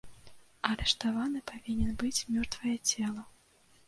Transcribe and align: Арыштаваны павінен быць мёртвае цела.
Арыштаваны 0.69 1.39
павінен 1.51 1.91
быць 2.05 2.23
мёртвае 2.37 2.73
цела. 2.89 3.23